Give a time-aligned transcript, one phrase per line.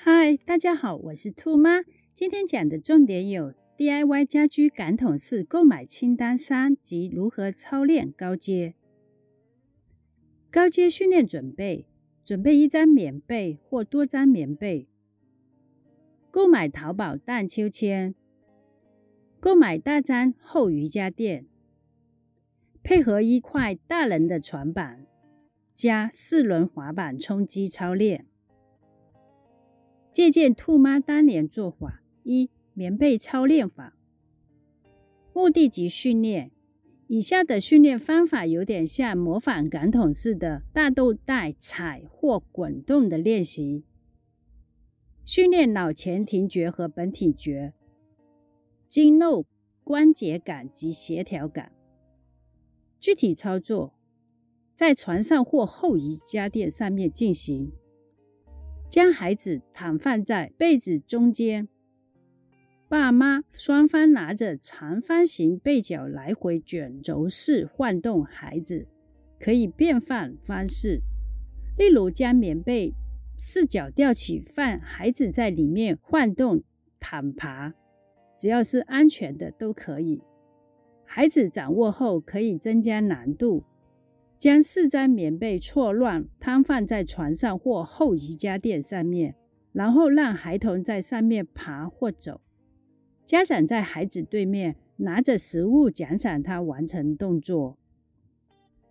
[0.00, 1.82] 嗨，大家好，我是兔妈。
[2.14, 8.74] 今天讲的重点有 DIY 家居感统式购买清单三及如何操练高阶。
[10.52, 11.86] 高阶训练准备：
[12.24, 14.86] 准备一张棉被或多张棉被。
[16.30, 18.14] 购买淘宝荡秋千。
[19.40, 21.46] 购买大张厚瑜伽垫，
[22.84, 25.04] 配合一块大人的床板，
[25.74, 28.26] 加四轮滑板冲击操练。
[30.12, 33.94] 借鉴兔妈当年做法：一、棉被操练法。
[35.32, 36.50] 目的及训练：
[37.06, 43.84] 以下的训练方法有点像模仿感统式的大豆带踩或滚动的练习，
[45.24, 47.72] 训练脑前庭觉和本体觉、
[48.88, 49.46] 经络
[49.84, 51.70] 关节感及协调感。
[52.98, 53.94] 具体操作：
[54.74, 57.70] 在床上或后瑜伽垫上面进行。
[58.90, 61.68] 将孩子躺放在被子中间，
[62.88, 68.88] 爸妈双方拿着长方形被角来回卷轴式晃动孩子，
[69.38, 71.02] 可以变换方式，
[71.76, 72.94] 例如将棉被
[73.36, 76.62] 四角吊起，放孩子在里面晃动
[76.98, 77.74] 躺爬，
[78.38, 80.22] 只要是安全的都可以。
[81.04, 83.64] 孩子掌握后可以增加难度。
[84.38, 89.34] 将四张棉被错乱摊放在床上或后瑜伽垫上面，
[89.72, 92.40] 然后让孩童在上面爬或走。
[93.26, 97.76] 家长在孩子对面拿着食物奖赏他完成动作。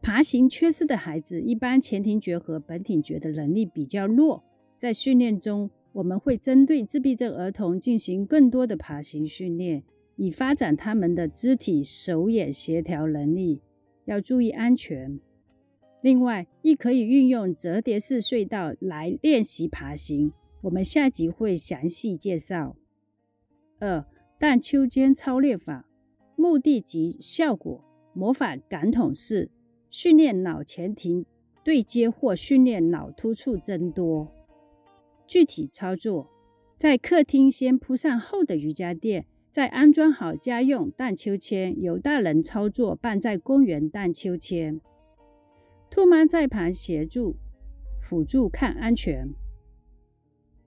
[0.00, 4.44] 爬行缺失的孩子，一般前庭觉和本体觉的能力比较弱。
[4.76, 9.82] 在训练中，我们会针对自闭症儿童进行更多的爬行训练，
[10.16, 13.60] 以发展他们的肢体手眼协调能力。
[14.04, 15.20] 要注意安全。
[16.02, 22.76] 另外，亦可以运用折叠式隧道来练习爬行，我们下集会详细介绍。
[23.78, 24.04] 二、
[24.36, 25.88] 荡秋千操练法，
[26.34, 29.48] 目的及效果：模仿感统式，
[29.90, 31.24] 训练脑前庭
[31.62, 34.32] 对接或训练脑突触增多。
[35.28, 36.28] 具体操作：
[36.76, 44.80] 在客厅先铺上厚的瑜伽垫，再安装好家用荡秋千，由大人操作，伴在公园荡秋千。
[45.92, 47.36] 兔妈在旁协助
[48.00, 49.34] 辅助看安全，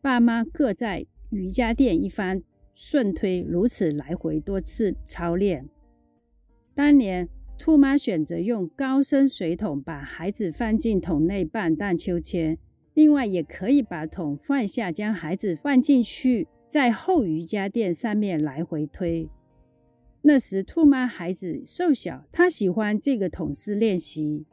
[0.00, 2.40] 爸妈各在瑜伽垫一方
[2.72, 5.68] 顺推，如此来回多次操练。
[6.72, 7.28] 当年
[7.58, 12.56] 兔妈选择用高深水桶把孩子放进桶内荡荡秋千，
[12.94, 19.28] 另外也可以把桶放下，将孩子放进去，在后瑜伽垫上面来回推。
[20.22, 24.46] 那时兔妈孩子瘦小，她喜欢这个桶式练习。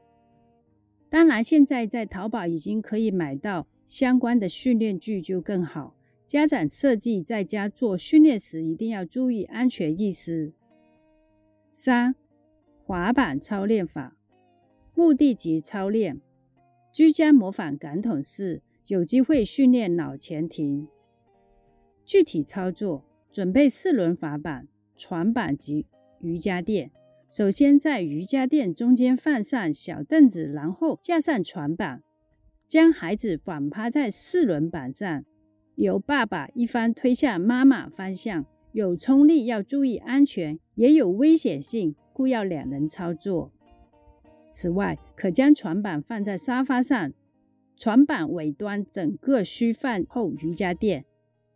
[1.16, 5.96] 当然，现在在淘宝已经可以买到相关的训练具，就更好。
[6.28, 10.52] 家长设计在家做训练时，一定要注意安全意识。
[11.72, 12.16] 三、
[12.84, 14.18] 滑板操练法，
[14.94, 16.20] 目的及操练：
[16.92, 20.90] 居家模仿感统式，有机会训练脑前庭。
[22.04, 24.68] 具体操作：准备四轮滑板、
[24.98, 25.86] 床板及
[26.20, 26.92] 瑜伽垫。
[27.28, 32.04] 首先，在瑜伽垫中间放上小凳子，然后架上床板，
[32.68, 35.26] 将孩子反趴在四轮板上，
[35.76, 38.46] 由爸爸一方推向妈妈方向。
[38.72, 43.52] 有冲力要注意安全，也有危险性，故要两人操作。
[44.52, 47.14] 此外，可将床板放在沙发上，
[47.78, 51.06] 床板尾端整个需放后瑜伽垫，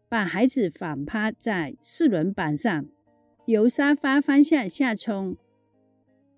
[0.08, 2.86] 把孩子反趴在四轮板上，
[3.46, 5.36] 由沙发方向下冲。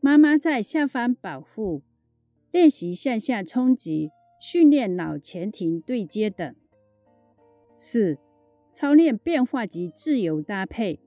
[0.04, 1.84] 妈妈在下方保护，
[2.52, 4.10] 练习向下冲击，
[4.42, 6.56] 训练脑前庭对接等。
[7.78, 8.18] 四、
[8.74, 11.00] 操练变化及自由搭配，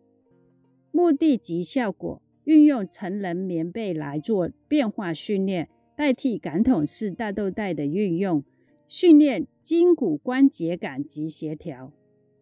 [0.93, 8.45] 目的及效果：运用成人棉被来做变化训练，代替感统式大豆袋的运用，
[8.87, 11.93] 训练筋骨关节感及协调。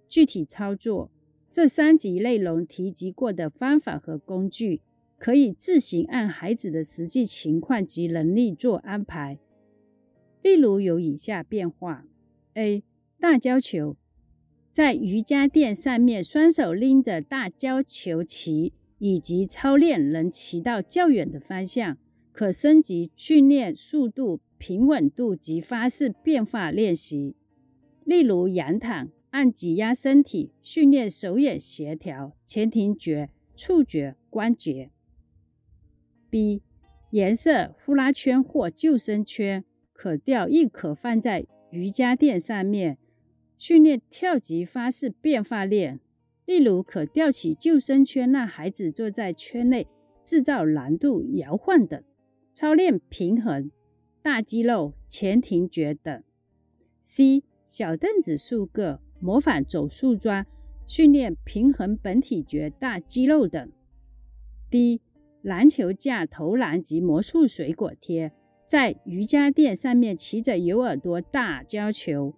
[0.06, 1.10] 具体操作：
[1.50, 4.82] 这三集内容提及过的方法和工具。
[5.22, 9.38] 可以自行按孩子的实际情况及能力做安排。
[10.42, 12.04] 例如有以下变化
[12.54, 12.82] ：A.
[13.20, 13.96] 大胶球，
[14.72, 21.98] 在瑜伽垫上面双手拎着大胶球骑，以及操练能骑到较远的方向。
[22.32, 27.36] 可升级训练速度、平稳度及发式变化练习。
[28.04, 34.90] 例如仰躺，按挤压身体，训练手眼协调、前庭觉、触觉、关节。
[36.32, 36.62] B
[37.10, 42.96] 颜色呼啦圈或救生圈，可吊亦可放在瑜伽垫上面，
[43.58, 46.00] 训练跳级发式变化链，
[46.46, 49.86] 例如可吊起救生圈，让孩子坐在圈内，
[50.24, 52.00] 制造难度摇晃等；
[52.54, 53.70] 操练平衡、
[54.22, 56.22] 大肌肉前庭觉等。
[57.02, 60.46] C 小凳子数个，模仿走树桩，
[60.86, 63.70] 训练平衡本体觉大肌肉等。
[64.70, 65.02] D
[65.42, 68.32] 篮球架投篮及魔术水果贴，
[68.64, 72.34] 在瑜伽垫上面骑着有耳朵大胶球。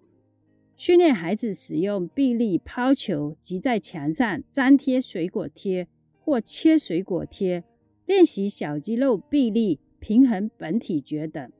[0.75, 5.87] 训练孩子使用臂力抛球及在墙上粘贴水果贴
[6.19, 7.63] 或切水果贴，
[8.05, 11.51] 练习小肌肉臂力、平衡本体觉等。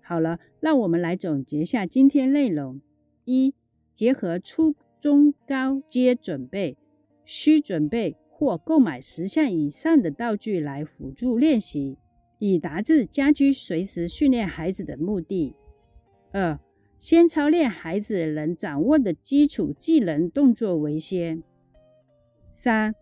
[0.00, 2.80] 好了，让我们来总结下今天内容：
[3.24, 3.54] 一、
[3.92, 6.76] 结合初中高阶准备，
[7.24, 11.98] 需准备或购买十项以上的道具来辅助练习，
[12.38, 15.54] 以达至家居随时训练孩子的目的。
[16.32, 16.58] 二、
[16.98, 21.42] 先操练孩子能掌握的基础技能动作为先。
[22.54, 22.94] 三、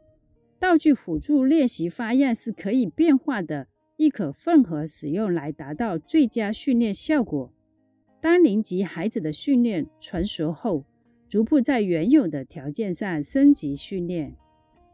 [0.59, 7.53] 道具辅助练习花样是可以变化的，亦可混合使用来达到最佳训练效果。
[8.21, 10.85] 当您及孩子的训练成熟后，
[11.29, 14.35] 逐步在原有的条件上升级训练。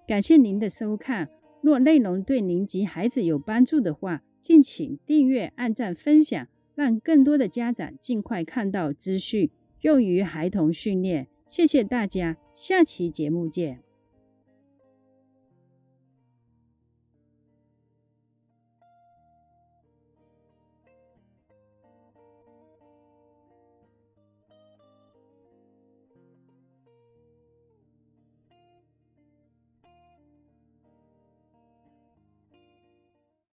[0.06, 1.28] 感谢您的收看，
[1.62, 6.46] 若内容对您及孩子有帮助的话，敬请订阅、按赞、分享。
[6.74, 9.48] 让更多的家长尽快看到资讯，
[9.82, 11.28] 用于孩童训练。
[11.46, 13.78] 谢谢大家，下期节目见。